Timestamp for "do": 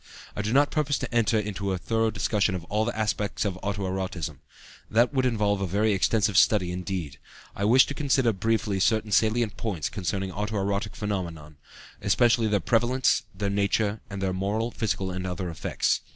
0.41-0.51